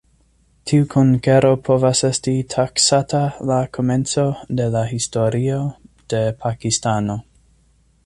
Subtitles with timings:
[0.69, 4.27] Tiu konkero povas esti taksata la komenco
[4.61, 5.63] de la historio
[6.15, 7.25] de Pakistano.